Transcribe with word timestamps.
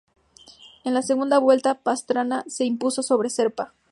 En 0.83 0.95
la 0.95 1.03
segunda 1.03 1.37
vuelta 1.37 1.75
Pastrana 1.75 2.43
se 2.47 2.65
impuso 2.65 3.03
sobre 3.03 3.29
Serpa. 3.29 3.75